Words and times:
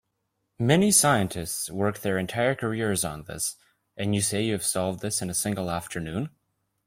Many 0.57 0.89
scientists 0.89 1.69
work 1.69 1.99
their 1.99 2.17
entire 2.17 2.55
careers 2.55 3.05
on 3.05 3.25
this, 3.25 3.57
and 3.95 4.15
you 4.15 4.21
say 4.23 4.43
you 4.43 4.53
have 4.53 4.63
solved 4.65 5.01
this 5.01 5.21
in 5.21 5.29
a 5.29 5.35
single 5.35 5.69
afternoon? 5.69 6.31